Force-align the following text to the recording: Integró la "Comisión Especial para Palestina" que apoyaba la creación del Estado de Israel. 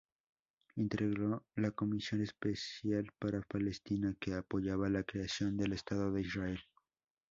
Integró 0.77 1.45
la 1.57 1.69
"Comisión 1.73 2.23
Especial 2.23 3.11
para 3.19 3.41
Palestina" 3.43 4.15
que 4.19 4.33
apoyaba 4.33 4.89
la 4.89 5.03
creación 5.03 5.57
del 5.57 5.73
Estado 5.73 6.11
de 6.11 6.21
Israel. 6.21 6.59